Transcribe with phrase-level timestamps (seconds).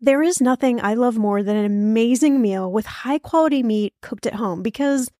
[0.00, 4.26] There is nothing I love more than an amazing meal with high quality meat cooked
[4.26, 5.10] at home because,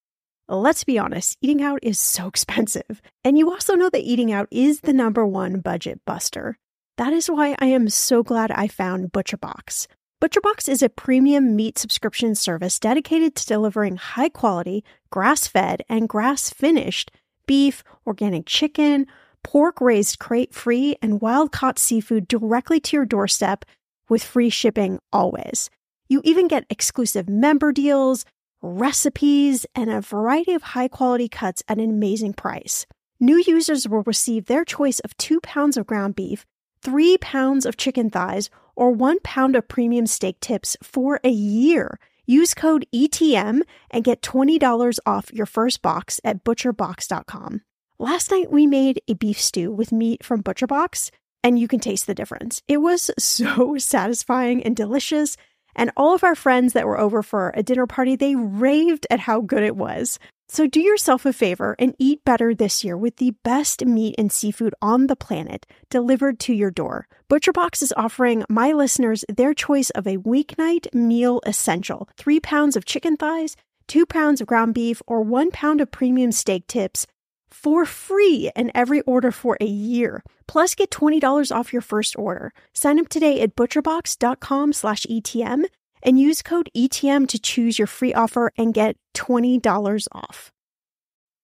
[0.49, 3.02] let's be honest, eating out is so expensive.
[3.25, 6.58] And you also know that eating out is the number one budget buster.
[6.96, 9.88] That is why I am so glad I found ButcherBox.
[10.22, 16.08] ButcherBox is a premium meat subscription service dedicated to delivering high quality, grass fed, and
[16.08, 17.10] grass finished
[17.46, 19.06] beef, organic chicken,
[19.42, 23.64] pork raised crate free, and wild caught seafood directly to your doorstep
[24.09, 25.70] with free shipping always.
[26.08, 28.25] You even get exclusive member deals,
[28.62, 32.87] recipes, and a variety of high quality cuts at an amazing price.
[33.21, 36.47] New users will receive their choice of two pounds of ground beef,
[36.83, 41.98] three pounds of chicken thighs, or one pound of premium steak tips for a year.
[42.27, 47.62] Use code ETM and get $20 off your first box at butcherbox.com.
[47.98, 51.11] Last night we made a beef stew with meat from ButcherBox
[51.42, 52.62] and you can taste the difference.
[52.69, 55.37] It was so satisfying and delicious.
[55.77, 59.20] And all of our friends that were over for a dinner party, they raved at
[59.20, 60.19] how good it was.
[60.50, 64.33] So do yourself a favor and eat better this year with the best meat and
[64.33, 67.06] seafood on the planet delivered to your door.
[67.30, 72.86] ButcherBox is offering my listeners their choice of a weeknight meal essential three pounds of
[72.86, 77.06] chicken thighs, two pounds of ground beef, or one pound of premium steak tips
[77.51, 80.23] for free in every order for a year.
[80.47, 82.53] Plus, get $20 off your first order.
[82.73, 85.65] Sign up today at butcherbox.com slash ETM
[86.03, 90.53] and use code ETM to choose your free offer and get $20 off.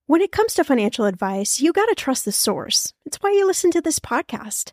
[0.07, 2.93] When it comes to financial advice, you got to trust the source.
[3.07, 4.73] It's why you listen to this podcast.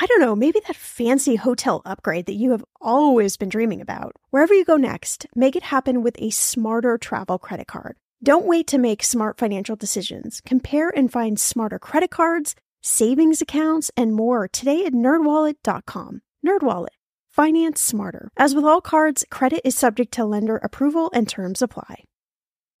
[0.00, 4.14] I don't know, maybe that fancy hotel upgrade that you have always been dreaming about.
[4.30, 7.96] Wherever you go next, make it happen with a smarter travel credit card.
[8.22, 10.40] Don't wait to make smart financial decisions.
[10.46, 16.22] Compare and find smarter credit cards, savings accounts, and more today at nerdwallet.com.
[16.46, 16.94] Nerdwallet.
[17.28, 18.30] Finance smarter.
[18.36, 22.04] As with all cards, credit is subject to lender approval and terms apply.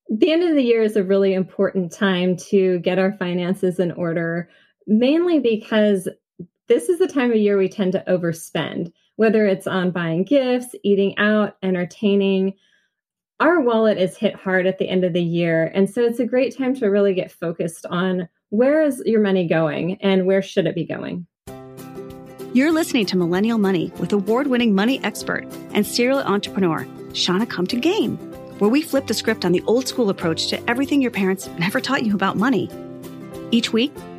[0.08, 3.90] The end of the year is a really important time to get our finances in
[3.90, 4.50] order,
[4.86, 6.08] mainly because
[6.68, 10.74] this is the time of year we tend to overspend, whether it's on buying gifts,
[10.84, 12.54] eating out, entertaining.
[13.40, 15.70] Our wallet is hit hard at the end of the year.
[15.74, 19.48] And so it's a great time to really get focused on where is your money
[19.48, 21.26] going and where should it be going.
[22.52, 27.80] You're listening to Millennial Money with award winning money expert and serial entrepreneur, Shannah Compton
[27.80, 28.16] Game,
[28.58, 31.80] where we flip the script on the old school approach to everything your parents never
[31.80, 32.68] taught you about money.
[33.50, 33.92] Each week,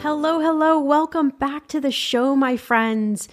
[0.00, 0.78] Hello, hello.
[0.78, 3.28] Welcome back to the show, my friends.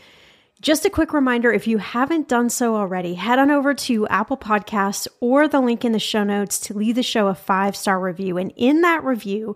[0.61, 4.35] Just a quick reminder if you haven't done so already, head on over to Apple
[4.35, 7.99] Podcasts or the link in the show notes to leave the show a five star
[7.99, 8.39] review.
[8.39, 9.55] And in that review,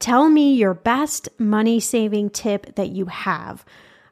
[0.00, 3.64] tell me your best money saving tip that you have.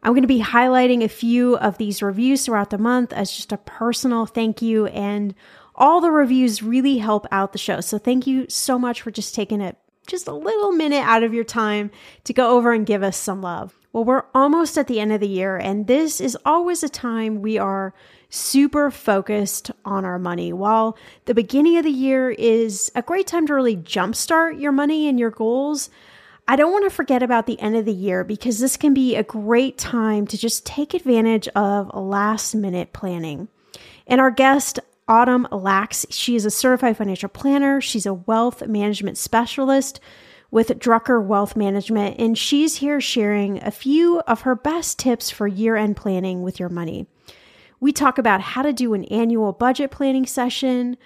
[0.03, 3.53] I'm going to be highlighting a few of these reviews throughout the month as just
[3.53, 4.87] a personal thank you.
[4.87, 5.35] And
[5.75, 7.83] all the reviews really help out the show.
[7.83, 9.77] So thank you so much for just taking it
[10.09, 11.91] just a little minute out of your time
[12.25, 13.79] to go over and give us some love.
[13.93, 17.41] Well, we're almost at the end of the year, and this is always a time
[17.41, 17.95] we are
[18.31, 20.53] super focused on our money.
[20.53, 25.09] While the beginning of the year is a great time to really jumpstart your money
[25.09, 25.89] and your goals,
[26.47, 29.17] I don't want to forget about the end of the year because this can be
[29.17, 33.49] a great time to just take advantage of last minute planning.
[34.07, 36.05] And our guest, Autumn Lax.
[36.11, 37.81] She is a certified financial planner.
[37.81, 40.01] She's a wealth management specialist
[40.51, 45.47] with Drucker Wealth Management, and she's here sharing a few of her best tips for
[45.47, 47.07] year end planning with your money.
[47.81, 50.97] We talk about how to do an annual budget planning session,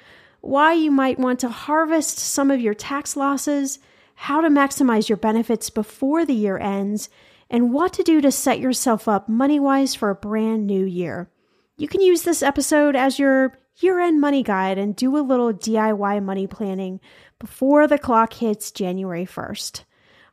[0.40, 3.78] why you might want to harvest some of your tax losses,
[4.14, 7.08] how to maximize your benefits before the year ends,
[7.50, 11.28] and what to do to set yourself up money wise for a brand new year.
[11.76, 15.52] You can use this episode as your year end money guide and do a little
[15.52, 17.00] DIY money planning
[17.38, 19.84] before the clock hits January 1st.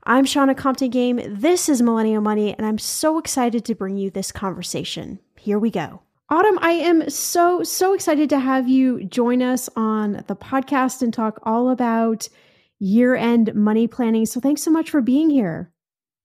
[0.03, 1.21] I'm Shannah Compton Game.
[1.27, 5.19] This is Millennial Money, and I'm so excited to bring you this conversation.
[5.38, 6.01] Here we go.
[6.30, 11.13] Autumn, I am so, so excited to have you join us on the podcast and
[11.13, 12.30] talk all about
[12.80, 14.25] year end money planning.
[14.25, 15.71] So thanks so much for being here.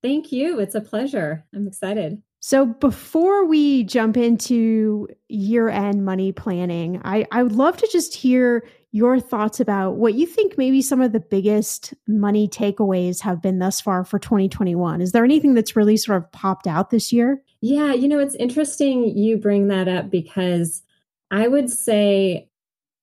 [0.02, 0.60] Thank you.
[0.60, 1.44] It's a pleasure.
[1.55, 2.22] I'm excited.
[2.46, 8.14] So before we jump into year end money planning, I, I would love to just
[8.14, 13.41] hear your thoughts about what you think maybe some of the biggest money takeaways have
[13.41, 15.00] been thus far for 2021.
[15.00, 17.41] Is there anything that's really sort of popped out this year?
[17.62, 20.82] Yeah, you know, it's interesting you bring that up because
[21.31, 22.50] I would say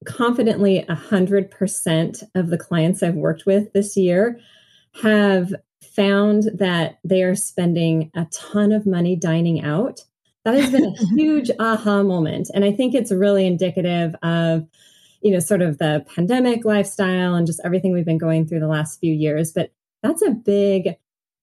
[0.06, 4.40] confidently 100% of the clients I've worked with this year
[5.02, 5.52] have
[5.96, 10.02] found that they are spending a ton of money dining out.
[10.44, 12.50] That has been a huge aha moment.
[12.54, 14.68] And I think it's really indicative of,
[15.22, 18.68] you know, sort of the pandemic lifestyle and just everything we've been going through the
[18.68, 19.52] last few years.
[19.52, 19.72] But
[20.02, 20.96] that's a big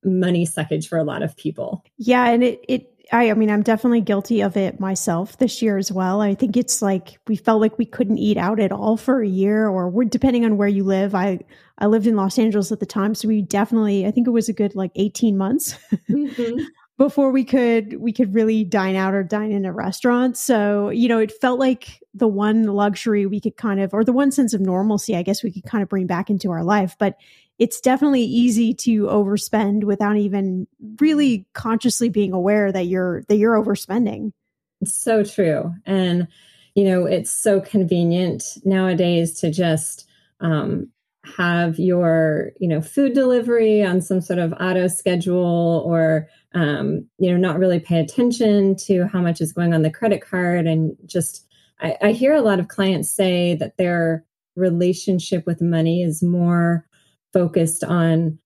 [0.05, 1.85] money suckage for a lot of people.
[1.97, 2.27] Yeah.
[2.27, 5.91] And it, it, I, I mean, I'm definitely guilty of it myself this year as
[5.91, 6.21] well.
[6.21, 9.29] I think it's like we felt like we couldn't eat out at all for a
[9.29, 11.15] year, or we're depending on where you live.
[11.15, 11.41] I
[11.79, 14.49] I lived in Los Angeles at the time, so we definitely I think it was
[14.49, 15.79] a good like 18 months
[16.09, 16.61] mm-hmm.
[16.99, 20.37] before we could we could really dine out or dine in a restaurant.
[20.37, 24.13] So you know, it felt like the one luxury we could kind of, or the
[24.13, 26.97] one sense of normalcy, I guess we could kind of bring back into our life.
[26.99, 27.17] But
[27.59, 30.67] it's definitely easy to overspend without even
[31.01, 34.33] really consciously being aware that you're that you're overspending.
[34.81, 35.73] It's so true.
[35.85, 36.29] And
[36.75, 40.09] you know, it's so convenient nowadays to just
[40.41, 40.89] um,
[41.25, 47.31] have your, you know, food delivery on some sort of auto schedule or um, you
[47.31, 50.97] know, not really pay attention to how much is going on the credit card and
[51.05, 51.45] just
[51.81, 54.25] I, I hear a lot of clients say that their
[54.57, 56.88] relationship with money is more
[57.33, 58.39] focused on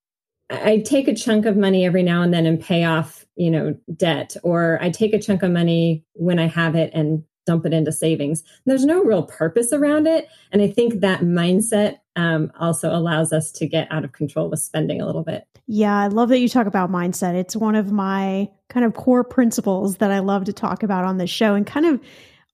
[0.51, 3.75] I take a chunk of money every now and then and pay off, you know,
[3.97, 7.73] debt, or I take a chunk of money when I have it and dump it
[7.73, 8.43] into savings.
[8.67, 10.29] There's no real purpose around it.
[10.53, 14.61] And I think that mindset um, also allows us to get out of control with
[14.61, 15.47] spending a little bit.
[15.67, 17.35] Yeah, I love that you talk about mindset.
[17.35, 21.17] It's one of my kind of core principles that I love to talk about on
[21.17, 21.55] this show.
[21.55, 22.01] And kind of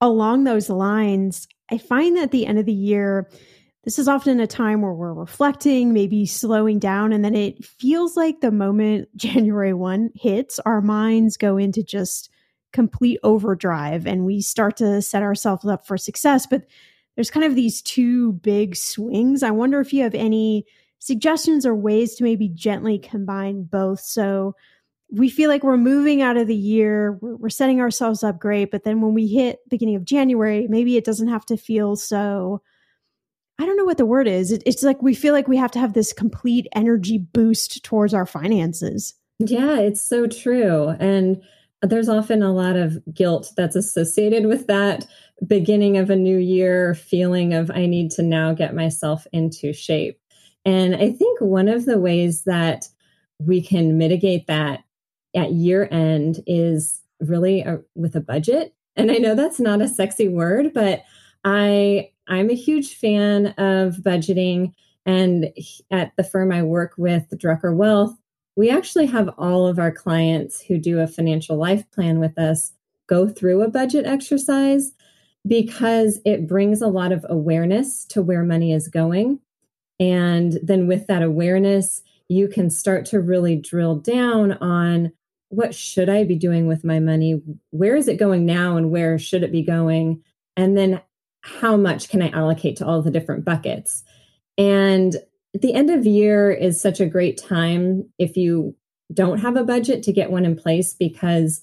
[0.00, 3.28] along those lines, I find that at the end of the year,
[3.88, 8.18] this is often a time where we're reflecting, maybe slowing down, and then it feels
[8.18, 12.28] like the moment January 1 hits, our minds go into just
[12.74, 16.46] complete overdrive and we start to set ourselves up for success.
[16.46, 16.66] But
[17.14, 19.42] there's kind of these two big swings.
[19.42, 20.66] I wonder if you have any
[20.98, 24.00] suggestions or ways to maybe gently combine both.
[24.00, 24.54] So
[25.10, 28.70] we feel like we're moving out of the year, we're, setting ourselves up great.
[28.70, 32.60] But then when we hit beginning of January, maybe it doesn't have to feel so
[33.58, 34.52] I don't know what the word is.
[34.52, 38.14] It, it's like we feel like we have to have this complete energy boost towards
[38.14, 39.14] our finances.
[39.38, 40.90] Yeah, it's so true.
[41.00, 41.42] And
[41.82, 45.06] there's often a lot of guilt that's associated with that
[45.46, 50.20] beginning of a new year feeling of I need to now get myself into shape.
[50.64, 52.88] And I think one of the ways that
[53.38, 54.82] we can mitigate that
[55.34, 58.74] at year end is really a, with a budget.
[58.96, 61.02] And I know that's not a sexy word, but
[61.44, 64.72] I I'm a huge fan of budgeting.
[65.06, 65.50] And
[65.90, 68.14] at the firm I work with, Drucker Wealth,
[68.56, 72.72] we actually have all of our clients who do a financial life plan with us
[73.06, 74.92] go through a budget exercise
[75.46, 79.40] because it brings a lot of awareness to where money is going.
[79.98, 85.12] And then with that awareness, you can start to really drill down on
[85.48, 87.40] what should I be doing with my money?
[87.70, 90.22] Where is it going now and where should it be going?
[90.56, 91.00] And then
[91.60, 94.04] how much can I allocate to all the different buckets?
[94.56, 95.16] And
[95.54, 98.74] the end of year is such a great time if you
[99.12, 101.62] don't have a budget to get one in place because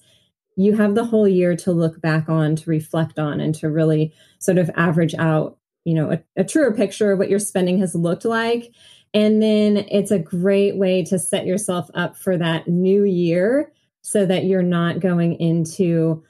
[0.58, 4.14] you have the whole year to look back on, to reflect on, and to really
[4.40, 7.94] sort of average out, you know, a, a truer picture of what your spending has
[7.94, 8.74] looked like.
[9.14, 14.26] And then it's a great way to set yourself up for that new year so
[14.26, 16.24] that you're not going into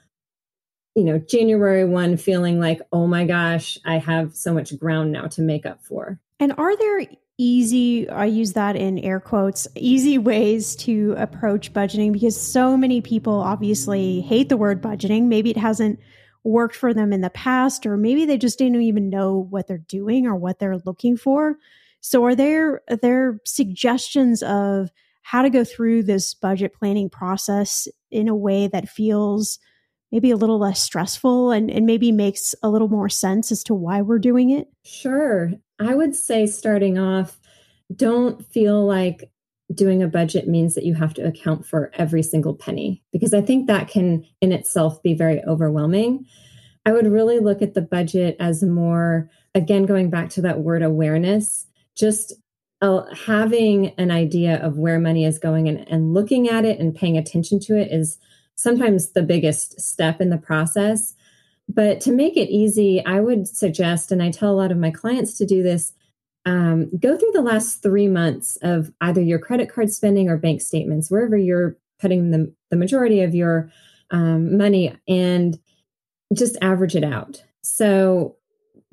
[0.95, 5.27] you know, January 1 feeling like, oh my gosh, I have so much ground now
[5.27, 6.19] to make up for.
[6.39, 7.05] And are there
[7.37, 12.13] easy, I use that in air quotes, easy ways to approach budgeting?
[12.13, 15.23] Because so many people obviously hate the word budgeting.
[15.23, 15.99] Maybe it hasn't
[16.45, 19.77] worked for them in the past, or maybe they just didn't even know what they're
[19.79, 21.57] doing or what they're looking for.
[21.99, 24.91] So are there, are there suggestions of
[25.23, 29.59] how to go through this budget planning process in a way that feels
[30.15, 33.73] maybe a little less stressful and, and maybe makes a little more sense as to
[33.73, 34.69] why we're doing it?
[34.85, 35.51] Sure.
[35.77, 37.37] I would say starting off,
[37.93, 39.29] don't feel like
[39.73, 43.41] doing a budget means that you have to account for every single penny because I
[43.41, 46.25] think that can in itself be very overwhelming.
[46.85, 50.81] I would really look at the budget as more, again, going back to that word
[50.81, 52.31] awareness, just
[52.81, 56.95] uh, having an idea of where money is going and, and looking at it and
[56.95, 58.17] paying attention to it is
[58.55, 61.15] sometimes the biggest step in the process.
[61.67, 64.91] But to make it easy, I would suggest, and I tell a lot of my
[64.91, 65.93] clients to do this,
[66.45, 70.61] um, go through the last three months of either your credit card spending or bank
[70.61, 73.71] statements, wherever you're putting the, the majority of your
[74.11, 75.59] um, money, and
[76.33, 77.43] just average it out.
[77.63, 78.35] So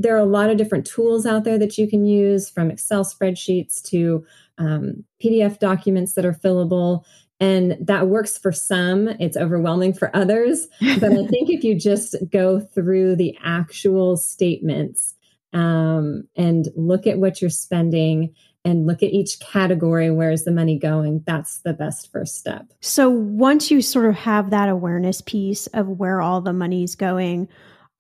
[0.03, 3.05] there are a lot of different tools out there that you can use from Excel
[3.05, 4.25] spreadsheets to
[4.59, 7.05] um, PDF documents that are fillable.
[7.41, 10.69] And that works for some, it's overwhelming for others.
[11.01, 15.15] But I think if you just go through the actual statements
[15.53, 20.79] um, and look at what you're spending and look at each category where's the money
[20.79, 25.67] going that's the best first step so once you sort of have that awareness piece
[25.69, 27.49] of where all the money's going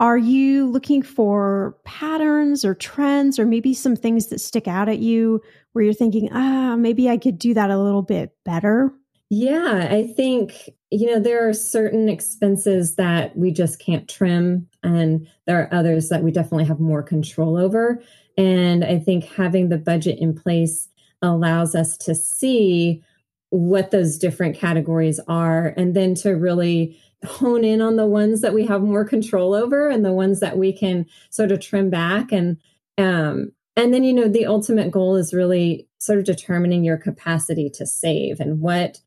[0.02, 4.99] are you looking for patterns or trends or maybe some things that stick out at
[4.99, 5.40] you
[5.73, 8.92] where you're thinking ah maybe i could do that a little bit better
[9.35, 15.26] yeah, I think, you know, there are certain expenses that we just can't trim, and
[15.47, 18.02] there are others that we definitely have more control over.
[18.37, 20.90] And I think having the budget in place
[21.23, 23.02] allows us to see
[23.49, 28.55] what those different categories are and then to really hone in on the ones that
[28.55, 32.33] we have more control over and the ones that we can sort of trim back.
[32.33, 32.59] And
[32.99, 37.71] um and then you know the ultimate goal is really sort of determining your capacity
[37.71, 38.99] to save and what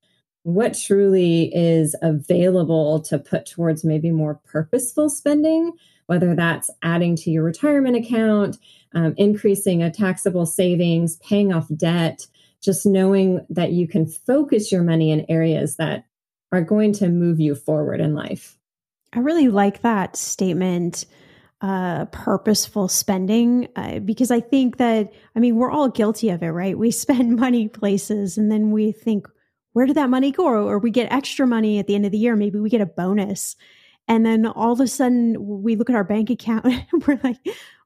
[0.43, 5.73] what truly is available to put towards maybe more purposeful spending,
[6.05, 8.57] whether that's adding to your retirement account,
[8.93, 12.27] um, increasing a taxable savings, paying off debt,
[12.61, 16.05] just knowing that you can focus your money in areas that
[16.51, 18.57] are going to move you forward in life.
[19.13, 21.05] I really like that statement
[21.61, 26.49] uh, purposeful spending uh, because I think that, I mean, we're all guilty of it,
[26.49, 26.77] right?
[26.77, 29.27] We spend money places and then we think,
[29.73, 30.45] where did that money go?
[30.45, 32.35] Or we get extra money at the end of the year.
[32.35, 33.55] Maybe we get a bonus.
[34.07, 37.37] And then all of a sudden we look at our bank account and we're like,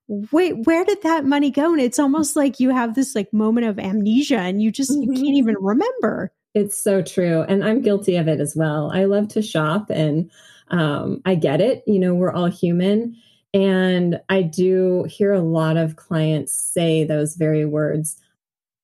[0.08, 1.72] wait, where did that money go?
[1.72, 5.04] And it's almost like you have this like moment of amnesia and you just, mm-hmm.
[5.04, 6.32] you can't even remember.
[6.54, 7.42] It's so true.
[7.42, 8.92] And I'm guilty of it as well.
[8.94, 10.30] I love to shop and
[10.70, 11.84] um, I get it.
[11.86, 13.16] You know, we're all human.
[13.54, 18.18] And I do hear a lot of clients say those very words.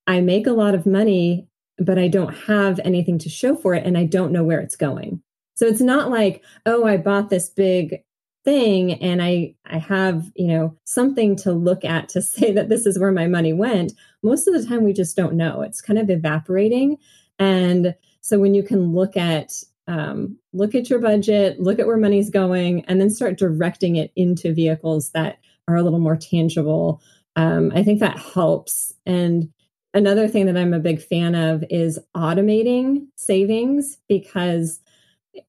[0.07, 3.85] I make a lot of money but I don't have anything to show for it
[3.85, 5.21] and I don't know where it's going.
[5.55, 8.03] So it's not like, oh, I bought this big
[8.43, 12.85] thing and I I have, you know, something to look at to say that this
[12.85, 13.93] is where my money went.
[14.23, 15.61] Most of the time we just don't know.
[15.61, 16.97] It's kind of evaporating.
[17.39, 19.53] And so when you can look at
[19.87, 24.11] um, look at your budget, look at where money's going, and then start directing it
[24.15, 25.37] into vehicles that
[25.67, 27.01] are a little more tangible.
[27.35, 28.93] Um, I think that helps.
[29.05, 29.51] And
[29.95, 34.81] Another thing that I'm a big fan of is automating savings because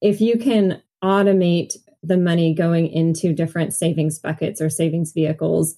[0.01, 5.75] if you can automate the money going into different savings buckets or savings vehicles,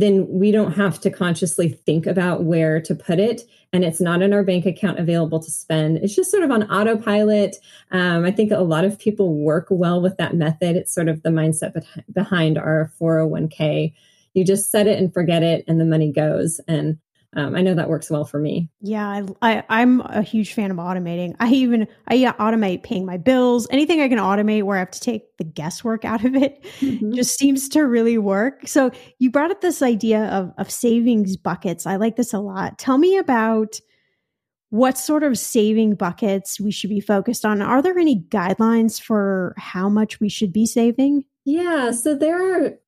[0.00, 3.42] then we don't have to consciously think about where to put it.
[3.74, 5.98] And it's not in our bank account available to spend.
[5.98, 7.56] It's just sort of on autopilot.
[7.90, 10.76] Um, I think a lot of people work well with that method.
[10.76, 13.92] It's sort of the mindset behind our 401k.
[14.32, 16.58] You just set it and forget it, and the money goes.
[16.66, 16.98] And
[17.34, 18.68] um, I know that works well for me.
[18.80, 21.34] Yeah, I, I, am a huge fan of automating.
[21.40, 23.66] I even I automate paying my bills.
[23.70, 27.14] Anything I can automate where I have to take the guesswork out of it mm-hmm.
[27.14, 28.68] just seems to really work.
[28.68, 31.86] So you brought up this idea of of savings buckets.
[31.86, 32.78] I like this a lot.
[32.78, 33.80] Tell me about
[34.68, 37.62] what sort of saving buckets we should be focused on.
[37.62, 41.24] Are there any guidelines for how much we should be saving?
[41.44, 42.78] Yeah, so there are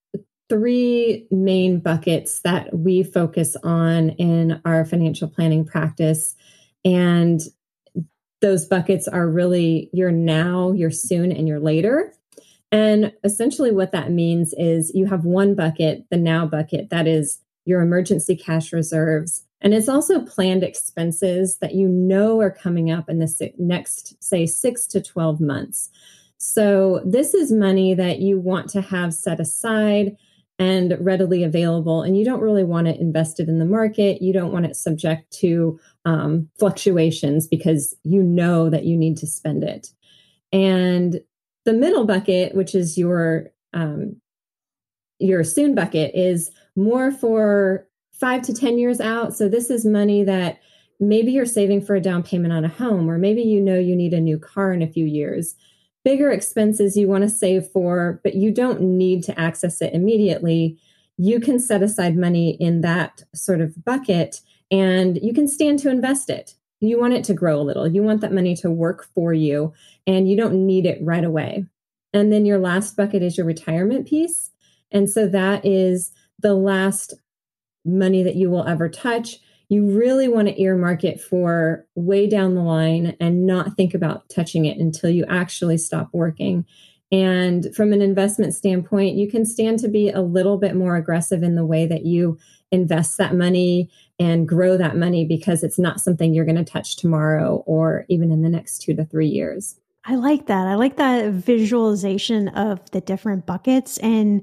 [0.48, 6.34] three main buckets that we focus on in our financial planning practice.
[6.84, 7.40] And
[8.40, 12.12] those buckets are really your now, your soon, and your later.
[12.70, 17.40] And essentially, what that means is you have one bucket, the now bucket, that is
[17.64, 19.44] your emergency cash reserves.
[19.60, 24.44] And it's also planned expenses that you know are coming up in the next, say,
[24.44, 25.88] six to 12 months.
[26.36, 30.18] So, this is money that you want to have set aside
[30.58, 32.02] and readily available.
[32.02, 34.22] And you don't really want it invested in the market.
[34.22, 39.26] You don't want it subject to um, fluctuations because you know that you need to
[39.26, 39.88] spend it.
[40.52, 41.20] And
[41.64, 44.20] the middle bucket, which is your um,
[45.18, 49.34] your soon bucket, is more for five to ten years out.
[49.34, 50.60] So this is money that
[51.00, 53.96] maybe you're saving for a down payment on a home, or maybe you know you
[53.96, 55.56] need a new car in a few years.
[56.04, 60.78] Bigger expenses you want to save for, but you don't need to access it immediately.
[61.16, 65.90] You can set aside money in that sort of bucket and you can stand to
[65.90, 66.54] invest it.
[66.80, 67.88] You want it to grow a little.
[67.88, 69.72] You want that money to work for you
[70.06, 71.64] and you don't need it right away.
[72.12, 74.50] And then your last bucket is your retirement piece.
[74.92, 77.14] And so that is the last
[77.84, 79.38] money that you will ever touch.
[79.68, 84.28] You really want to earmark it for way down the line and not think about
[84.28, 86.64] touching it until you actually stop working.
[87.10, 91.42] And from an investment standpoint, you can stand to be a little bit more aggressive
[91.42, 92.38] in the way that you
[92.72, 96.96] invest that money and grow that money because it's not something you're going to touch
[96.96, 99.76] tomorrow or even in the next two to three years.
[100.04, 100.66] I like that.
[100.66, 103.96] I like that visualization of the different buckets.
[103.98, 104.42] And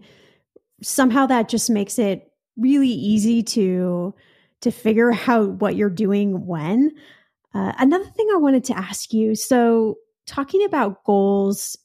[0.81, 4.13] somehow that just makes it really easy to
[4.61, 6.91] to figure out what you're doing when.
[7.53, 11.77] Uh, another thing I wanted to ask you so, talking about goals,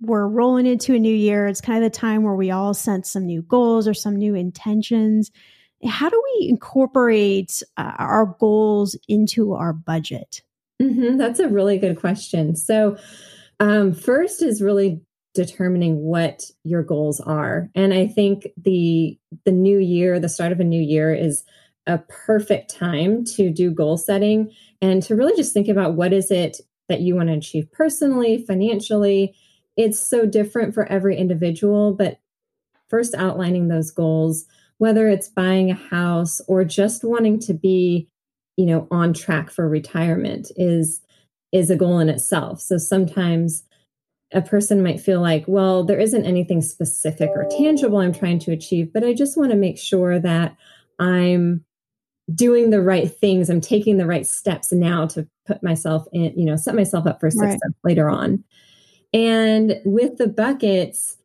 [0.00, 1.46] we're rolling into a new year.
[1.46, 4.34] It's kind of the time where we all set some new goals or some new
[4.34, 5.30] intentions.
[5.84, 10.42] How do we incorporate uh, our goals into our budget?
[10.80, 12.56] Mm-hmm, that's a really good question.
[12.56, 12.96] So,
[13.60, 15.00] um, first is really
[15.34, 20.60] determining what your goals are, and I think the the new year, the start of
[20.60, 21.44] a new year, is
[21.86, 24.52] a perfect time to do goal setting
[24.82, 28.44] and to really just think about what is it that you want to achieve personally,
[28.46, 29.34] financially.
[29.76, 32.18] It's so different for every individual, but
[32.88, 34.46] first outlining those goals,
[34.78, 38.08] whether it's buying a house or just wanting to be,
[38.56, 41.00] you know, on track for retirement is
[41.52, 42.60] is a goal in itself.
[42.60, 43.64] So sometimes
[44.32, 48.52] a person might feel like, well, there isn't anything specific or tangible I'm trying to
[48.52, 50.56] achieve, but I just want to make sure that
[50.98, 51.64] I'm
[52.34, 53.48] doing the right things.
[53.48, 57.20] I'm taking the right steps now to put myself in you know set myself up
[57.20, 57.74] for success right.
[57.84, 58.44] later on.
[59.12, 61.16] And with the buckets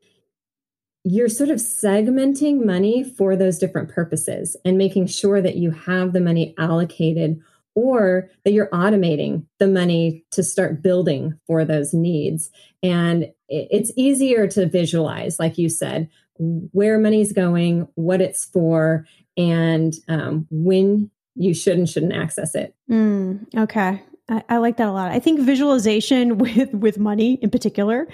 [1.03, 6.13] you're sort of segmenting money for those different purposes and making sure that you have
[6.13, 7.41] the money allocated
[7.73, 12.51] or that you're automating the money to start building for those needs.
[12.83, 19.05] And it's easier to visualize like you said where money's going what it's for
[19.37, 22.75] and um, when you should and shouldn't access it.
[22.89, 24.01] Mm, okay.
[24.29, 25.11] I, I, like that a lot.
[25.11, 28.07] I think visualization with with money in particular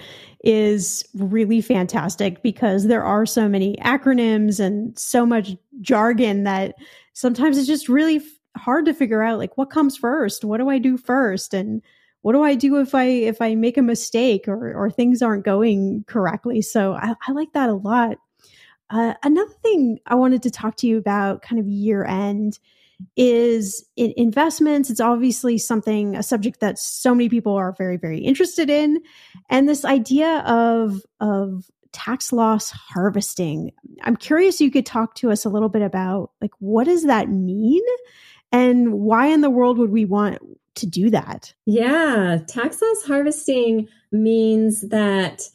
[0.44, 6.74] is really fantastic because there are so many acronyms and so much jargon that
[7.12, 8.20] sometimes it's just really
[8.56, 10.44] hard to figure out like what comes first.
[10.44, 11.54] What do I do first?
[11.54, 11.82] And
[12.22, 15.44] what do I do if I if I make a mistake or or things aren't
[15.44, 16.62] going correctly?
[16.62, 18.18] So I, I like that a lot.
[18.90, 22.58] Uh, another thing I wanted to talk to you about, kind of year end,
[23.16, 24.90] is in investments.
[24.90, 29.00] It's obviously something, a subject that so many people are very, very interested in,
[29.50, 33.72] and this idea of of tax loss harvesting.
[34.02, 34.60] I'm curious.
[34.60, 37.82] You could talk to us a little bit about like what does that mean,
[38.52, 40.38] and why in the world would we want
[40.76, 41.52] to do that?
[41.66, 45.48] Yeah, tax loss harvesting means that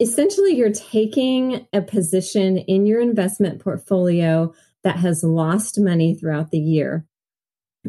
[0.00, 4.52] essentially you're taking a position in your investment portfolio
[4.84, 7.06] that has lost money throughout the year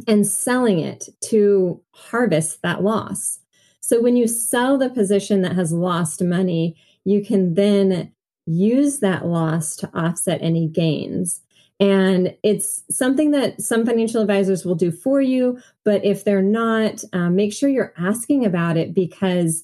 [0.07, 3.39] and selling it to harvest that loss.
[3.79, 8.11] So when you sell the position that has lost money, you can then
[8.45, 11.41] use that loss to offset any gains.
[11.79, 15.59] And it's something that some financial advisors will do for you.
[15.83, 19.63] But if they're not, um, make sure you're asking about it because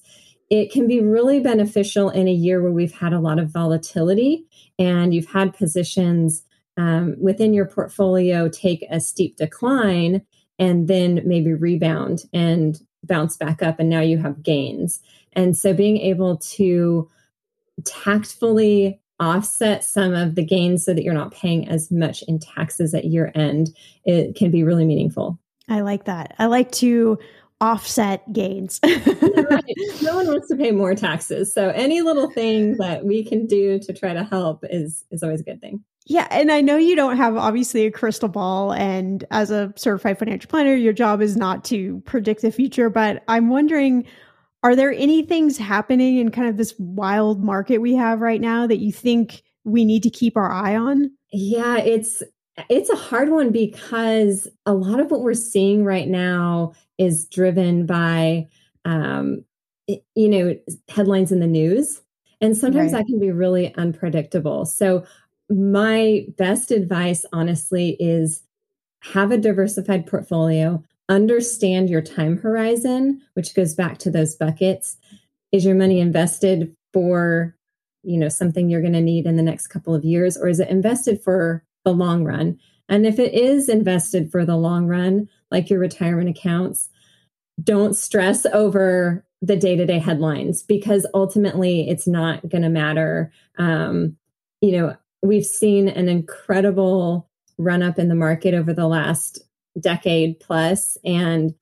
[0.50, 4.44] it can be really beneficial in a year where we've had a lot of volatility
[4.78, 6.42] and you've had positions
[6.76, 10.22] um, within your portfolio take a steep decline
[10.58, 15.00] and then maybe rebound and bounce back up and now you have gains.
[15.32, 17.10] And so being able to
[17.84, 22.94] tactfully offset some of the gains so that you're not paying as much in taxes
[22.94, 23.70] at year end
[24.04, 25.38] it can be really meaningful.
[25.68, 26.34] I like that.
[26.38, 27.18] I like to
[27.60, 28.80] offset gains.
[28.84, 29.64] right.
[30.02, 31.52] No one wants to pay more taxes.
[31.52, 35.40] So any little thing that we can do to try to help is is always
[35.40, 35.82] a good thing.
[36.06, 40.18] Yeah, and I know you don't have obviously a crystal ball and as a certified
[40.18, 44.06] financial planner your job is not to predict the future, but I'm wondering
[44.62, 48.66] are there any things happening in kind of this wild market we have right now
[48.66, 51.10] that you think we need to keep our eye on?
[51.32, 52.22] Yeah, it's
[52.68, 57.86] it's a hard one because a lot of what we're seeing right now is driven
[57.86, 58.46] by,
[58.84, 59.44] um,
[59.86, 60.56] you know,
[60.88, 62.00] headlines in the news.
[62.40, 63.00] And sometimes right.
[63.00, 64.66] that can be really unpredictable.
[64.66, 65.04] So,
[65.50, 68.42] my best advice, honestly, is
[69.00, 74.96] have a diversified portfolio, understand your time horizon, which goes back to those buckets.
[75.52, 77.54] Is your money invested for,
[78.02, 80.60] you know, something you're going to need in the next couple of years or is
[80.60, 82.58] it invested for the long run?
[82.88, 86.88] And if it is invested for the long run, like your retirement accounts,
[87.62, 93.32] don't stress over the day to day headlines because ultimately it's not going to matter.
[93.58, 94.16] Um,
[94.60, 99.38] you know, we've seen an incredible run up in the market over the last
[99.78, 101.54] decade plus, and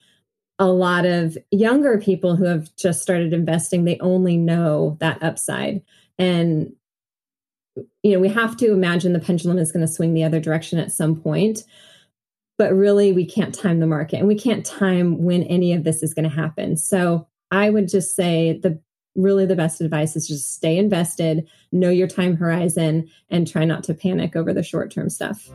[0.59, 5.81] a lot of younger people who have just started investing, they only know that upside.
[6.17, 6.73] And
[8.03, 10.79] you know, we have to imagine the pendulum is going to swing the other direction
[10.79, 11.63] at some point.
[12.57, 16.03] But really, we can't time the market and we can't time when any of this
[16.03, 16.77] is going to happen.
[16.77, 18.79] So I would just say the
[19.15, 23.83] really the best advice is just stay invested, know your time horizon, and try not
[23.85, 25.49] to panic over the short term stuff.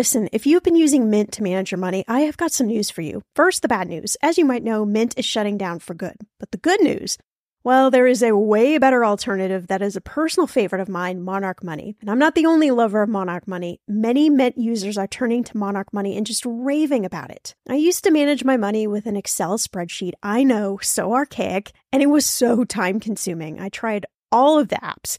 [0.00, 2.88] Listen, if you've been using Mint to manage your money, I have got some news
[2.88, 3.20] for you.
[3.36, 4.16] First, the bad news.
[4.22, 6.16] As you might know, Mint is shutting down for good.
[6.38, 7.18] But the good news
[7.64, 11.62] well, there is a way better alternative that is a personal favorite of mine, Monarch
[11.62, 11.96] Money.
[12.00, 13.78] And I'm not the only lover of Monarch Money.
[13.86, 17.54] Many Mint users are turning to Monarch Money and just raving about it.
[17.68, 20.14] I used to manage my money with an Excel spreadsheet.
[20.22, 23.60] I know, so archaic, and it was so time consuming.
[23.60, 25.18] I tried all of the apps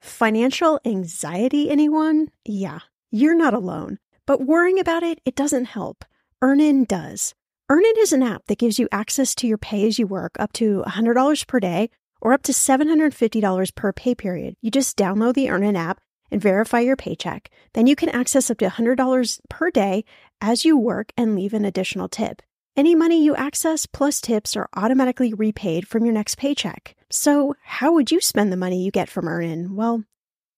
[0.00, 2.28] Financial anxiety, anyone?
[2.44, 2.80] Yeah,
[3.10, 3.98] you're not alone.
[4.26, 6.04] But worrying about it, it doesn't help.
[6.40, 7.34] Earnin does.
[7.68, 10.52] Earnin is an app that gives you access to your pay as you work up
[10.54, 14.54] to $100 per day or up to $750 per pay period.
[14.62, 17.50] You just download the Earnin app and verify your paycheck.
[17.74, 20.04] Then you can access up to $100 per day
[20.40, 22.42] as you work and leave an additional tip.
[22.78, 26.94] Any money you access plus tips are automatically repaid from your next paycheck.
[27.10, 29.74] So, how would you spend the money you get from Earnin?
[29.74, 30.04] Well,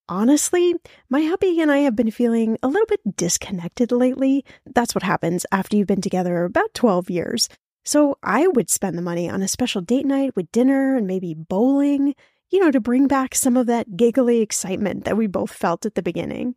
[0.07, 0.75] honestly,
[1.09, 4.45] my hubby and I have been feeling a little bit disconnected lately.
[4.67, 7.49] That's what happens after you've been together about 12 years.
[7.87, 11.33] So, I would spend the money on a special date night with dinner and maybe
[11.33, 12.15] bowling
[12.51, 15.95] you know, to bring back some of that giggly excitement that we both felt at
[15.95, 16.57] the beginning.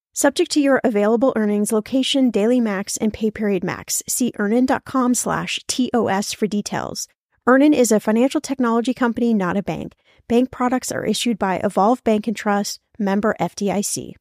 [0.13, 4.03] Subject to your available earnings, location, daily max, and pay period max.
[4.07, 7.07] See earnin.com slash TOS for details.
[7.47, 9.95] Earnin is a financial technology company, not a bank.
[10.27, 14.13] Bank products are issued by Evolve Bank and Trust, member FDIC.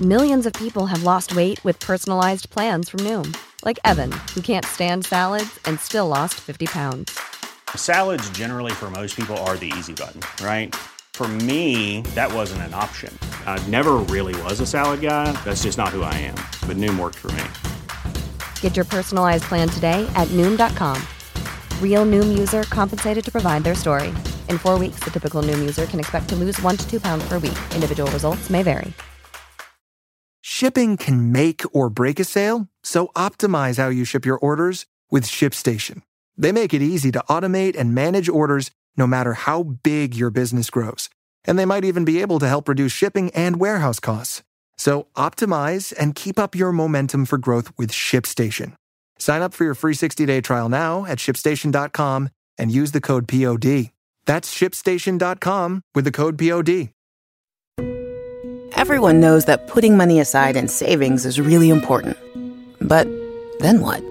[0.00, 4.64] Millions of people have lost weight with personalized plans from Noom, like Evan, who can't
[4.64, 7.18] stand salads and still lost 50 pounds.
[7.74, 10.74] Salads, generally, for most people, are the easy button, right?
[11.16, 13.10] For me, that wasn't an option.
[13.46, 15.32] I never really was a salad guy.
[15.44, 16.34] That's just not who I am.
[16.68, 18.22] But Noom worked for me.
[18.60, 21.00] Get your personalized plan today at Noom.com.
[21.80, 24.08] Real Noom user compensated to provide their story.
[24.50, 27.26] In four weeks, the typical Noom user can expect to lose one to two pounds
[27.26, 27.58] per week.
[27.74, 28.92] Individual results may vary.
[30.42, 35.24] Shipping can make or break a sale, so optimize how you ship your orders with
[35.24, 36.02] ShipStation.
[36.36, 40.70] They make it easy to automate and manage orders no matter how big your business
[40.70, 41.08] grows.
[41.44, 44.42] And they might even be able to help reduce shipping and warehouse costs.
[44.76, 48.74] So optimize and keep up your momentum for growth with ShipStation.
[49.18, 52.28] Sign up for your free 60-day trial now at shipstation.com
[52.58, 53.90] and use the code POD.
[54.26, 56.90] That's shipstation.com with the code POD.
[58.76, 62.16] Everyone knows that putting money aside in savings is really important.
[62.80, 63.08] But
[63.60, 64.02] then what?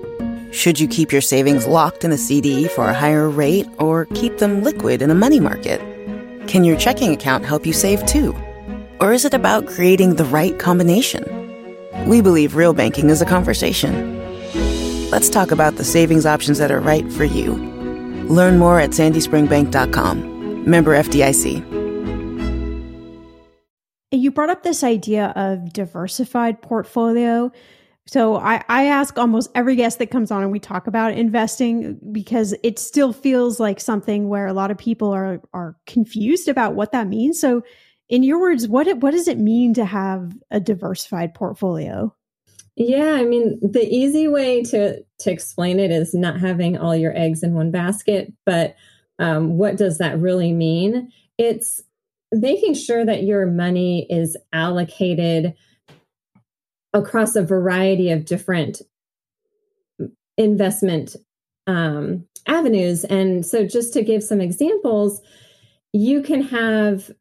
[0.56, 4.38] Should you keep your savings locked in a CD for a higher rate or keep
[4.38, 5.82] them liquid in a money market?
[6.48, 8.34] Can your checking account help you save too?
[9.02, 11.26] Or is it about creating the right combination?
[12.08, 14.18] We believe real banking is a conversation.
[15.12, 17.56] Let's talk about the savings options that are right for you.
[18.30, 20.70] Learn more at sandyspringbank.com.
[20.70, 21.58] Member FDIC.
[24.12, 27.52] You brought up this idea of diversified portfolio.
[28.08, 32.00] So I, I ask almost every guest that comes on and we talk about investing
[32.12, 36.76] because it still feels like something where a lot of people are are confused about
[36.76, 37.40] what that means.
[37.40, 37.64] So
[38.08, 42.16] in your words, what what does it mean to have a diversified portfolio?
[42.76, 47.18] Yeah, I mean, the easy way to to explain it is not having all your
[47.18, 48.32] eggs in one basket.
[48.46, 48.76] But
[49.18, 51.12] um, what does that really mean?
[51.40, 51.82] It's
[52.32, 55.56] making sure that your money is allocated
[56.96, 58.82] across a variety of different
[60.38, 61.16] investment
[61.68, 63.04] um, avenues.
[63.04, 65.22] And so, just to give some examples,
[65.94, 67.12] you can have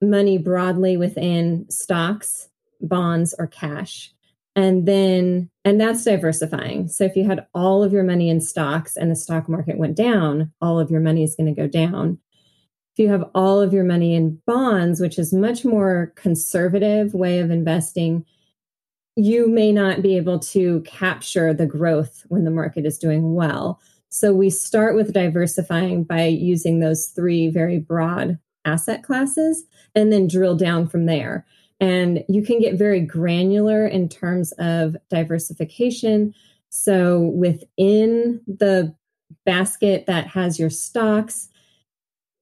[0.00, 2.48] money broadly within stocks,
[2.80, 4.14] bonds, or cash
[4.56, 8.96] and then and that's diversifying so if you had all of your money in stocks
[8.96, 12.18] and the stock market went down all of your money is going to go down
[12.94, 17.38] if you have all of your money in bonds which is much more conservative way
[17.38, 18.24] of investing
[19.16, 23.80] you may not be able to capture the growth when the market is doing well
[24.08, 30.26] so we start with diversifying by using those three very broad asset classes and then
[30.26, 31.46] drill down from there
[31.80, 36.34] and you can get very granular in terms of diversification.
[36.70, 38.94] So within the
[39.44, 41.48] basket that has your stocks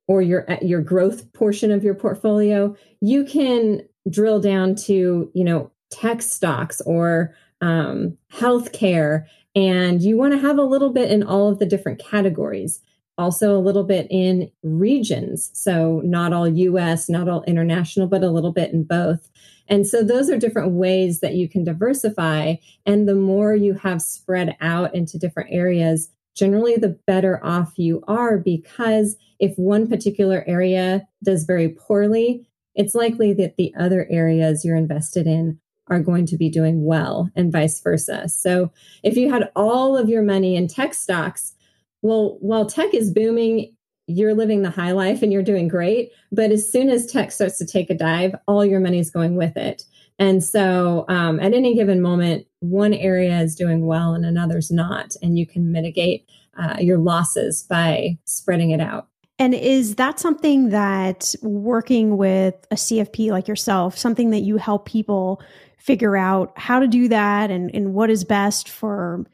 [0.06, 5.70] or your your growth portion of your portfolio, you can drill down to, you know,
[5.94, 11.48] tech stocks or um, healthcare, and you want to have a little bit in all
[11.48, 12.80] of the different categories
[13.16, 15.50] also a little bit in regions.
[15.54, 19.30] So, not all US, not all international, but a little bit in both.
[19.68, 22.56] And so, those are different ways that you can diversify.
[22.86, 28.02] And the more you have spread out into different areas, generally the better off you
[28.08, 34.64] are because if one particular area does very poorly, it's likely that the other areas
[34.64, 38.28] you're invested in are going to be doing well and vice versa.
[38.28, 41.54] So, if you had all of your money in tech stocks,
[42.02, 43.74] well, while tech is booming,
[44.06, 46.10] you're living the high life and you're doing great.
[46.30, 49.36] But as soon as tech starts to take a dive, all your money is going
[49.36, 49.84] with it.
[50.18, 55.14] And so um, at any given moment, one area is doing well and another's not.
[55.22, 59.08] And you can mitigate uh, your losses by spreading it out.
[59.38, 64.86] And is that something that working with a CFP like yourself, something that you help
[64.86, 65.42] people
[65.84, 69.26] figure out how to do that and, and what is best for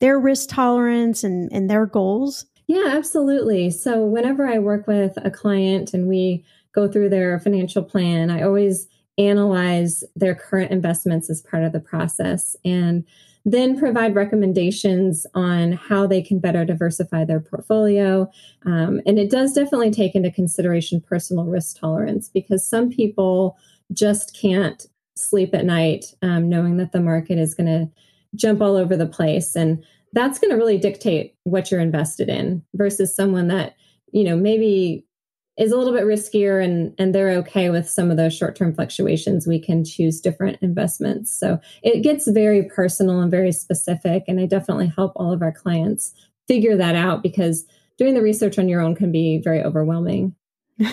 [0.00, 2.46] their risk tolerance and, and their goals?
[2.66, 3.70] Yeah, absolutely.
[3.70, 8.42] So, whenever I work with a client and we go through their financial plan, I
[8.42, 13.04] always analyze their current investments as part of the process and
[13.44, 18.30] then provide recommendations on how they can better diversify their portfolio.
[18.64, 23.56] Um, and it does definitely take into consideration personal risk tolerance because some people
[23.92, 24.86] just can't
[25.18, 27.88] sleep at night um, knowing that the market is going to
[28.34, 29.56] jump all over the place.
[29.56, 33.76] And that's going to really dictate what you're invested in versus someone that,
[34.12, 35.06] you know, maybe
[35.58, 39.46] is a little bit riskier and and they're okay with some of those short-term fluctuations.
[39.46, 41.36] We can choose different investments.
[41.36, 45.52] So it gets very personal and very specific and i definitely help all of our
[45.52, 46.14] clients
[46.46, 47.66] figure that out because
[47.98, 50.34] doing the research on your own can be very overwhelming.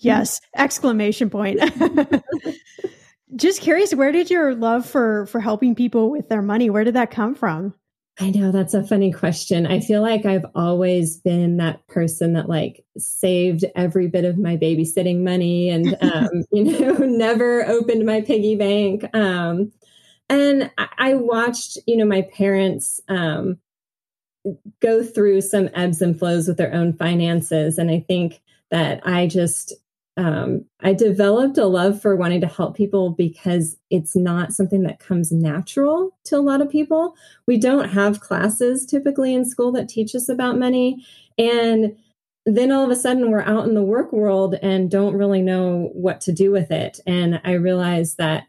[0.00, 1.58] Yes exclamation point
[3.36, 6.94] just curious where did your love for for helping people with their money where did
[6.94, 7.74] that come from?
[8.20, 9.66] I know that's a funny question.
[9.66, 14.56] I feel like i've always been that person that like saved every bit of my
[14.56, 19.04] babysitting money and um, you know never opened my piggy bank.
[19.14, 19.72] Um,
[20.28, 23.58] and I, I watched you know my parents um,
[24.80, 27.78] go through some ebbs and flows with their own finances.
[27.78, 29.74] And i think that I just
[30.18, 34.98] um, I developed a love for wanting to help people because it's not something that
[34.98, 37.14] comes natural to a lot of people.
[37.46, 41.06] We don't have classes typically in school that teach us about money.
[41.38, 41.96] And
[42.44, 45.90] then all of a sudden we're out in the work world and don't really know
[45.92, 46.98] what to do with it.
[47.06, 48.48] And I realized that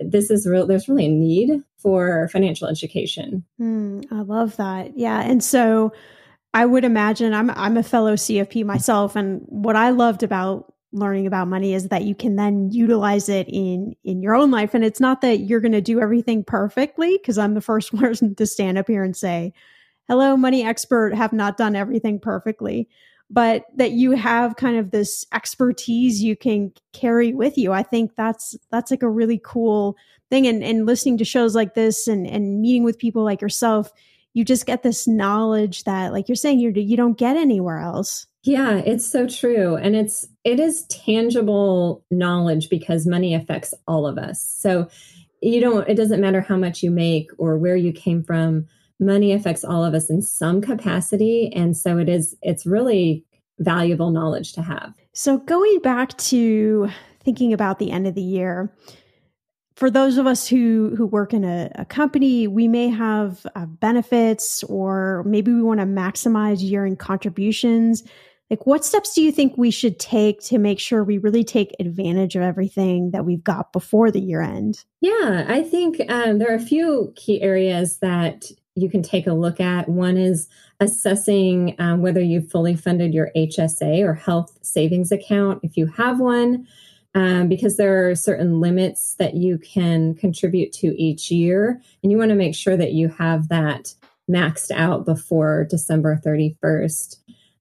[0.00, 3.44] this is real, there's really a need for financial education.
[3.60, 4.98] Mm, I love that.
[4.98, 5.20] Yeah.
[5.20, 5.92] And so
[6.52, 11.26] I would imagine I'm I'm a fellow CFP myself and what I loved about learning
[11.26, 14.74] about money is that you can then utilize it in in your own life.
[14.74, 18.34] And it's not that you're going to do everything perfectly because I'm the first person
[18.36, 19.52] to stand up here and say
[20.08, 22.88] hello money expert have not done everything perfectly
[23.28, 27.72] but that you have kind of this expertise you can carry with you.
[27.72, 29.96] I think that's that's like a really cool
[30.30, 30.46] thing.
[30.46, 33.92] And and listening to shows like this and and meeting with people like yourself
[34.36, 38.26] you just get this knowledge that like you're saying you you don't get anywhere else
[38.46, 39.74] yeah, it's so true.
[39.74, 44.40] And it's it is tangible knowledge because money affects all of us.
[44.40, 44.88] So
[45.42, 48.66] you don't it doesn't matter how much you make or where you came from.
[49.00, 53.24] Money affects all of us in some capacity and so it is it's really
[53.58, 54.94] valuable knowledge to have.
[55.12, 56.88] So going back to
[57.24, 58.72] thinking about the end of the year,
[59.76, 63.66] for those of us who who work in a, a company, we may have uh,
[63.66, 68.02] benefits, or maybe we want to maximize year-end contributions.
[68.48, 71.74] Like what steps do you think we should take to make sure we really take
[71.80, 74.84] advantage of everything that we've got before the year end?
[75.00, 79.32] Yeah i think um, there are a few key areas that you can take a
[79.32, 79.88] look at.
[79.88, 80.48] One is
[80.80, 86.20] assessing um, whether you've fully funded your hsa or health savings account if you have
[86.20, 86.66] one
[87.16, 92.18] um, because there are certain limits that you can contribute to each year and you
[92.18, 93.94] want to make sure that you have that
[94.30, 97.16] maxed out before december 31st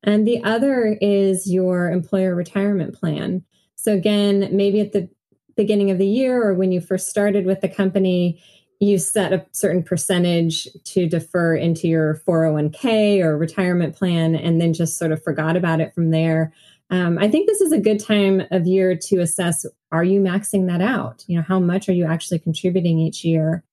[0.06, 3.44] and the other is your employer retirement plan.
[3.76, 5.10] So, again, maybe at the
[5.58, 8.42] beginning of the year or when you first started with the company,
[8.80, 14.74] you set a certain percentage to defer into your 401k or retirement plan and then
[14.74, 16.54] just sort of forgot about it from there.
[16.90, 20.68] Um, I think this is a good time of year to assess are you maxing
[20.68, 21.24] that out?
[21.28, 23.64] You know, how much are you actually contributing each year?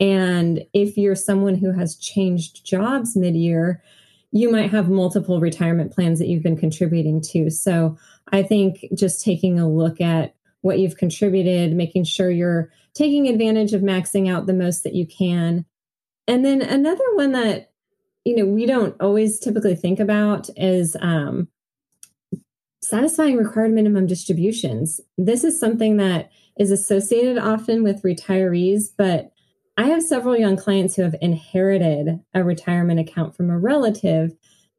[0.00, 3.82] And if you're someone who has changed jobs mid year,
[4.30, 7.50] you might have multiple retirement plans that you've been contributing to.
[7.50, 7.96] So
[8.32, 13.72] I think just taking a look at what you've contributed, making sure you're taking advantage
[13.72, 15.64] of maxing out the most that you can.
[16.26, 17.72] And then another one that,
[18.24, 21.48] you know, we don't always typically think about is um,
[22.80, 25.00] satisfying required minimum distributions.
[25.16, 29.32] This is something that is associated often with retirees, but
[29.76, 34.32] I have several young clients who have inherited a retirement account from a relative,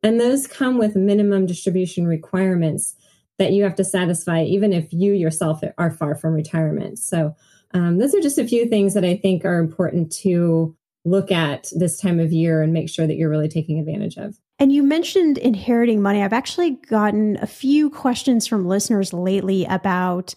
[0.04, 2.96] and those come with minimum distribution requirements
[3.38, 7.00] that you have to satisfy, even if you yourself are far from retirement.
[7.00, 7.36] So,
[7.74, 11.72] um, those are just a few things that I think are important to look at
[11.76, 14.38] this time of year and make sure that you're really taking advantage of.
[14.60, 16.22] And you mentioned inheriting money.
[16.22, 20.36] I've actually gotten a few questions from listeners lately about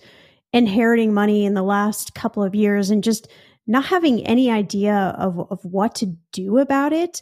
[0.53, 3.29] inheriting money in the last couple of years and just
[3.67, 7.21] not having any idea of, of what to do about it.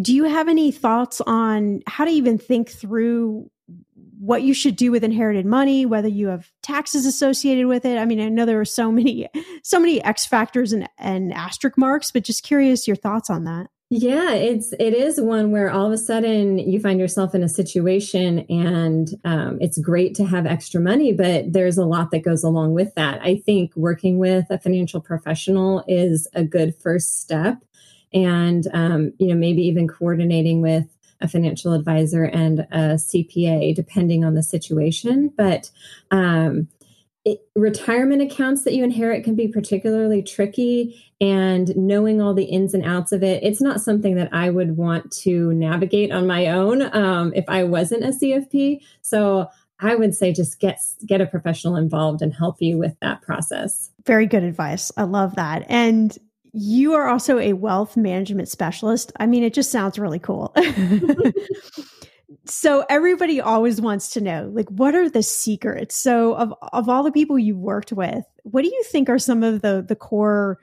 [0.00, 3.50] Do you have any thoughts on how to even think through
[4.18, 7.98] what you should do with inherited money, whether you have taxes associated with it?
[7.98, 9.28] I mean, I know there are so many,
[9.62, 13.68] so many X factors and, and asterisk marks, but just curious your thoughts on that.
[13.90, 17.48] Yeah, it's it is one where all of a sudden you find yourself in a
[17.48, 22.42] situation, and um, it's great to have extra money, but there's a lot that goes
[22.42, 23.20] along with that.
[23.22, 27.62] I think working with a financial professional is a good first step,
[28.12, 30.86] and um, you know maybe even coordinating with
[31.20, 35.30] a financial advisor and a CPA, depending on the situation.
[35.36, 35.70] But
[36.10, 36.68] um,
[37.24, 42.74] it, retirement accounts that you inherit can be particularly tricky and knowing all the ins
[42.74, 46.48] and outs of it it's not something that i would want to navigate on my
[46.48, 49.48] own um, if i wasn't a cfp so
[49.80, 53.90] i would say just get get a professional involved and help you with that process.
[54.06, 54.92] Very good advice.
[54.96, 55.64] I love that.
[55.68, 56.16] And
[56.52, 59.12] you are also a wealth management specialist.
[59.18, 60.54] I mean it just sounds really cool
[62.46, 65.96] so everybody always wants to know like what are the secrets?
[65.96, 69.42] So of of all the people you worked with what do you think are some
[69.42, 70.58] of the the core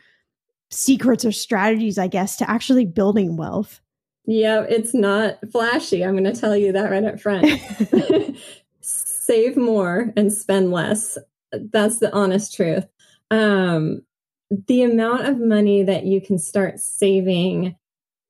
[0.69, 3.81] secrets or strategies i guess to actually building wealth?
[4.25, 7.47] Yeah it's not flashy i'm going to tell you that right up front.
[8.81, 11.17] Save more and spend less.
[11.51, 12.85] That's the honest truth.
[13.31, 14.03] Um
[14.67, 17.75] the amount of money that you can start saving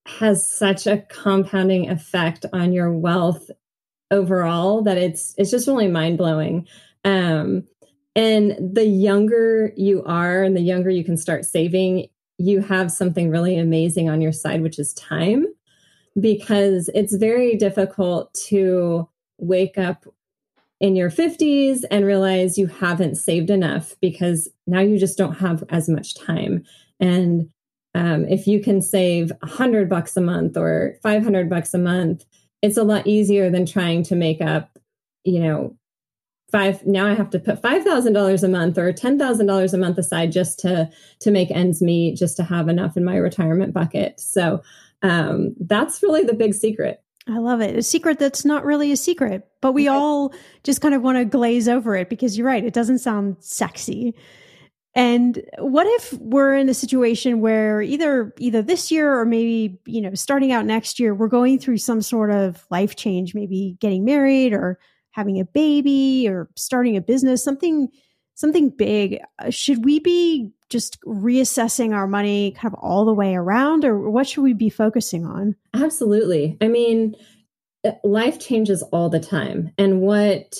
[0.06, 3.50] has such a compounding effect on your wealth
[4.10, 6.68] overall that it's it's just really mind blowing.
[7.06, 7.64] Um,
[8.16, 13.30] and the younger you are, and the younger you can start saving, you have something
[13.30, 15.46] really amazing on your side, which is time,
[16.20, 20.06] because it's very difficult to wake up
[20.82, 25.64] in your 50s and realize you haven't saved enough because now you just don't have
[25.70, 26.64] as much time.
[27.00, 27.50] And
[27.94, 32.26] um, if you can save a hundred bucks a month or 500 bucks a month,
[32.62, 34.78] it's a lot easier than trying to make up,
[35.24, 35.76] you know,
[36.52, 36.86] five.
[36.86, 40.90] Now I have to put $5,000 a month or $10,000 a month aside just to,
[41.20, 44.20] to make ends meet, just to have enough in my retirement bucket.
[44.20, 44.62] So
[45.02, 47.02] um, that's really the big secret.
[47.28, 47.78] I love it.
[47.78, 50.34] A secret that's not really a secret, but we all
[50.64, 52.64] just kind of want to glaze over it because you're right.
[52.64, 54.16] It doesn't sound sexy.
[54.94, 60.02] And what if we're in a situation where either either this year or maybe, you
[60.02, 64.04] know, starting out next year, we're going through some sort of life change, maybe getting
[64.04, 64.80] married or
[65.12, 67.88] having a baby or starting a business, something
[68.36, 69.20] something big.
[69.40, 74.10] Uh, should we be just reassessing our money kind of all the way around or
[74.10, 75.56] what should we be focusing on?
[75.74, 76.58] Absolutely.
[76.62, 77.16] I mean,
[77.86, 80.60] uh, life changes all the time and what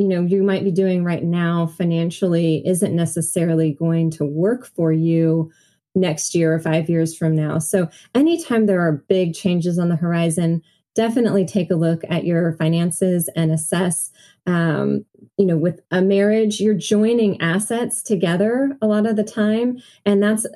[0.00, 4.90] you know you might be doing right now financially isn't necessarily going to work for
[4.90, 5.52] you
[5.94, 7.58] next year or 5 years from now.
[7.58, 10.62] So anytime there are big changes on the horizon,
[10.94, 14.10] definitely take a look at your finances and assess
[14.46, 15.04] um,
[15.36, 19.76] you know with a marriage you're joining assets together a lot of the time
[20.06, 20.46] and that's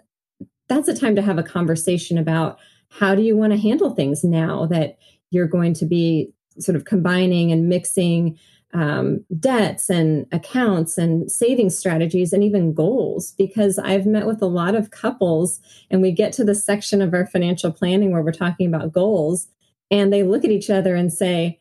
[0.68, 4.24] that's a time to have a conversation about how do you want to handle things
[4.24, 4.96] now that
[5.30, 8.38] you're going to be sort of combining and mixing
[8.74, 14.46] um, debts and accounts and saving strategies and even goals because I've met with a
[14.46, 15.60] lot of couples
[15.90, 19.46] and we get to the section of our financial planning where we're talking about goals
[19.90, 21.60] and they look at each other and say,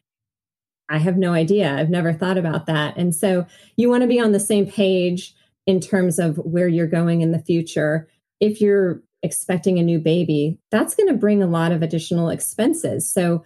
[0.89, 1.73] I have no idea.
[1.73, 2.97] I've never thought about that.
[2.97, 3.45] And so
[3.77, 5.35] you want to be on the same page
[5.67, 8.09] in terms of where you're going in the future.
[8.39, 13.11] If you're expecting a new baby, that's going to bring a lot of additional expenses.
[13.11, 13.43] So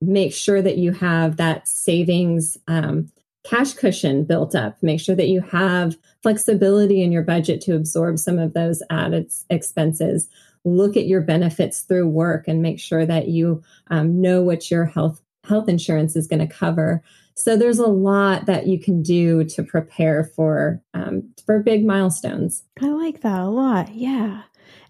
[0.00, 3.10] make sure that you have that savings um,
[3.44, 4.76] cash cushion built up.
[4.82, 9.30] Make sure that you have flexibility in your budget to absorb some of those added
[9.48, 10.28] expenses.
[10.64, 14.84] Look at your benefits through work and make sure that you um, know what your
[14.84, 17.02] health health insurance is going to cover.
[17.34, 22.64] So there's a lot that you can do to prepare for um, for big milestones.
[22.80, 23.94] I like that a lot.
[23.94, 24.42] Yeah.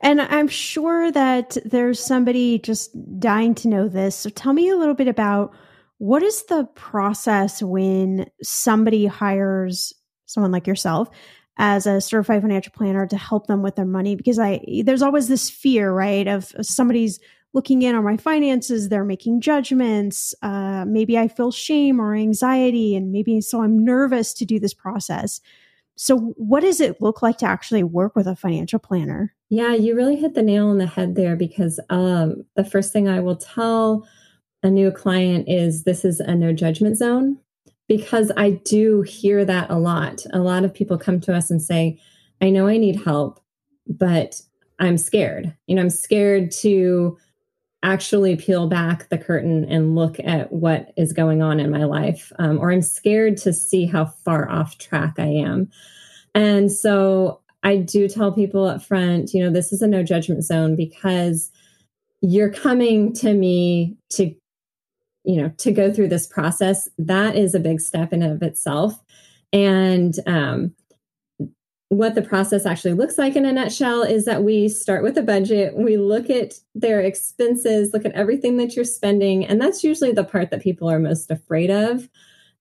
[0.03, 2.91] And I'm sure that there's somebody just
[3.21, 4.17] dying to know this.
[4.17, 5.53] So tell me a little bit about
[5.99, 9.93] what is the process when somebody hires
[10.25, 11.11] someone like yourself
[11.59, 15.29] as a certified financial planner to help them with their money because I there's always
[15.29, 17.21] this fear, right, of somebody's
[17.53, 20.35] looking in on my finances, they're making judgments.
[20.43, 24.75] Uh, maybe I feel shame or anxiety, and maybe so I'm nervous to do this
[24.75, 25.41] process.
[25.97, 29.35] So, what does it look like to actually work with a financial planner?
[29.51, 33.09] Yeah, you really hit the nail on the head there because um, the first thing
[33.09, 34.07] I will tell
[34.63, 37.37] a new client is this is a no judgment zone
[37.89, 40.25] because I do hear that a lot.
[40.33, 42.01] A lot of people come to us and say,
[42.41, 43.41] I know I need help,
[43.89, 44.41] but
[44.79, 45.53] I'm scared.
[45.67, 47.19] You know, I'm scared to
[47.83, 52.33] actually peel back the curtain and look at what is going on in my life,
[52.39, 55.71] um, or I'm scared to see how far off track I am.
[56.37, 60.45] And so I do tell people up front, you know, this is a no judgment
[60.45, 61.51] zone because
[62.23, 64.35] you're coming to me to,
[65.25, 66.89] you know, to go through this process.
[66.99, 69.03] That is a big step in of itself.
[69.53, 70.75] And um,
[71.91, 75.23] what the process actually looks like in a nutshell is that we start with a
[75.23, 80.13] budget, we look at their expenses, look at everything that you're spending, and that's usually
[80.13, 82.09] the part that people are most afraid of.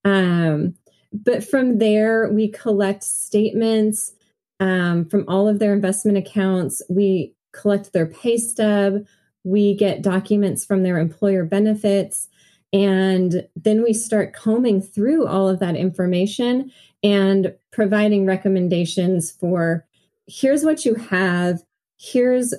[0.04, 0.74] Um,
[1.12, 4.12] but from there, we collect statements
[4.60, 9.04] um, from all of their investment accounts, we collect their pay stub,
[9.42, 12.28] we get documents from their employer benefits.
[12.72, 16.70] And then we start combing through all of that information
[17.02, 19.84] and providing recommendations for
[20.26, 21.62] here's what you have,
[21.98, 22.54] here's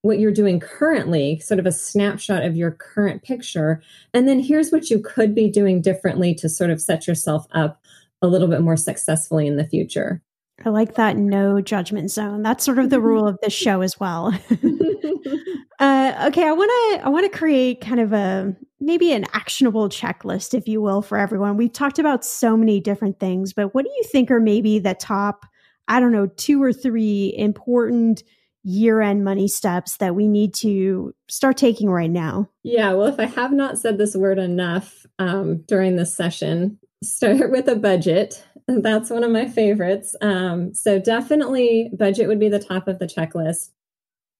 [0.00, 3.80] what you're doing currently, sort of a snapshot of your current picture.
[4.12, 7.80] And then here's what you could be doing differently to sort of set yourself up
[8.20, 10.20] a little bit more successfully in the future.
[10.64, 12.42] I like that no judgment zone.
[12.42, 14.28] That's sort of the rule of this show as well.
[15.78, 19.88] uh, okay, I want to I want to create kind of a maybe an actionable
[19.88, 21.56] checklist, if you will, for everyone.
[21.56, 24.94] We've talked about so many different things, but what do you think are maybe the
[24.94, 25.46] top,
[25.88, 28.22] I don't know, two or three important
[28.64, 32.48] year end money steps that we need to start taking right now?
[32.62, 37.50] Yeah, well, if I have not said this word enough um, during this session, start
[37.50, 38.44] with a budget.
[38.68, 40.14] That's one of my favorites.
[40.20, 43.70] Um, so, definitely, budget would be the top of the checklist.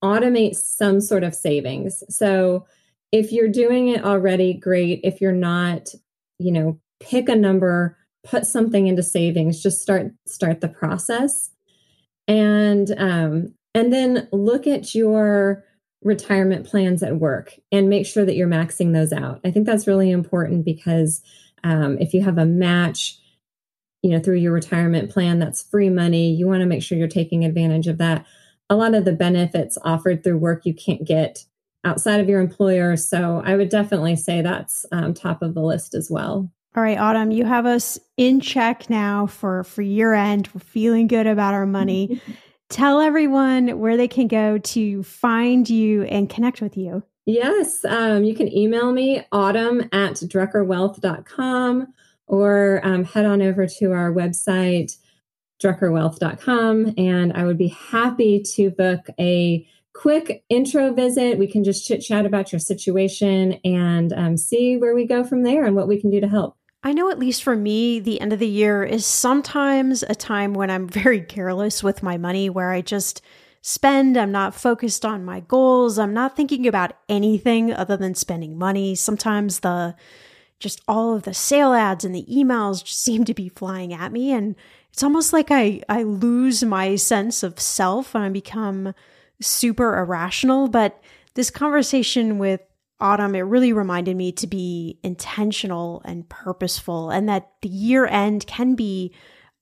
[0.03, 2.03] Automate some sort of savings.
[2.09, 2.67] So,
[3.11, 5.01] if you're doing it already, great.
[5.05, 5.89] If you're not,
[6.39, 9.63] you know, pick a number, put something into savings.
[9.63, 11.51] Just start start the process,
[12.29, 15.65] and um, and then look at your
[16.03, 19.41] retirement plans at work and make sure that you're maxing those out.
[19.45, 21.23] I think that's really important because
[21.65, 23.19] um, if you have a match,
[24.03, 26.33] you know, through your retirement plan, that's free money.
[26.33, 28.27] You want to make sure you're taking advantage of that.
[28.69, 31.45] A lot of the benefits offered through work you can't get
[31.85, 32.97] outside of your employer.
[32.97, 36.51] So I would definitely say that's um, top of the list as well.
[36.75, 40.49] All right, Autumn, you have us in check now for for year end.
[40.55, 42.21] We're feeling good about our money.
[42.71, 47.03] Tell everyone where they can go to find you and connect with you.
[47.27, 51.93] Yes, um, you can email me, autumn at druckerwealth.com,
[52.33, 54.97] or um, head on over to our website,
[55.63, 61.39] druckerwealth.com, and I would be happy to book a quick intro visit.
[61.39, 65.43] We can just chit chat about your situation and um, see where we go from
[65.43, 66.57] there and what we can do to help.
[66.83, 70.55] I know, at least for me, the end of the year is sometimes a time
[70.55, 73.21] when I'm very careless with my money, where I just
[73.61, 74.17] spend.
[74.17, 75.99] I'm not focused on my goals.
[75.99, 78.95] I'm not thinking about anything other than spending money.
[78.95, 79.95] Sometimes the
[80.63, 84.13] just all of the sale ads and the emails just seem to be flying at
[84.13, 84.33] me.
[84.33, 84.55] And
[84.93, 88.95] it's almost like I, I lose my sense of self and I become
[89.41, 90.69] super irrational.
[90.69, 91.03] But
[91.35, 92.61] this conversation with
[93.01, 98.47] autumn, it really reminded me to be intentional and purposeful, and that the year end
[98.47, 99.13] can be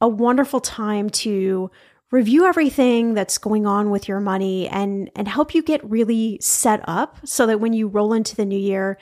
[0.00, 1.70] a wonderful time to
[2.10, 6.80] review everything that's going on with your money and and help you get really set
[6.88, 8.98] up so that when you roll into the new year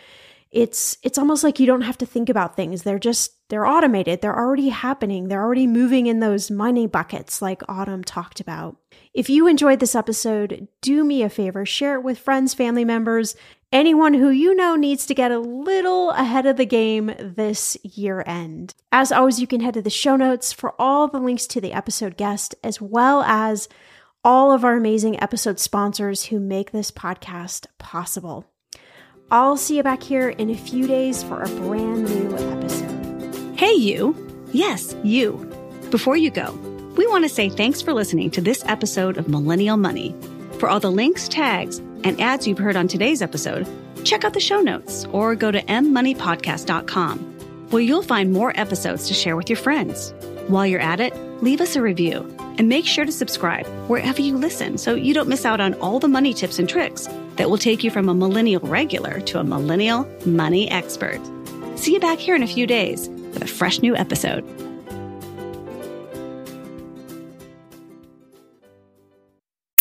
[0.51, 4.20] it's it's almost like you don't have to think about things they're just they're automated
[4.20, 8.76] they're already happening they're already moving in those money buckets like autumn talked about
[9.12, 13.36] if you enjoyed this episode do me a favor share it with friends family members
[13.72, 18.22] anyone who you know needs to get a little ahead of the game this year
[18.26, 18.74] end.
[18.90, 21.72] As always, you can head to the show notes for all the links to the
[21.72, 23.68] episode guest, as well as
[24.24, 28.46] all of our amazing episode sponsors who make this podcast possible.
[29.30, 33.58] I'll see you back here in a few days for a brand new episode.
[33.58, 34.16] Hey, you.
[34.52, 35.32] Yes, you.
[35.90, 36.52] Before you go,
[36.96, 40.16] we want to say thanks for listening to this episode of Millennial Money.
[40.58, 43.68] For all the links, tags, and ads you've heard on today's episode,
[44.02, 47.18] check out the show notes or go to mmoneypodcast.com,
[47.68, 50.14] where you'll find more episodes to share with your friends.
[50.49, 52.26] While you're at it, leave us a review
[52.57, 56.01] and make sure to subscribe wherever you listen so you don't miss out on all
[56.01, 59.44] the money tips and tricks that will take you from a millennial regular to a
[59.44, 61.20] millennial money expert.
[61.76, 64.42] See you back here in a few days with a fresh new episode.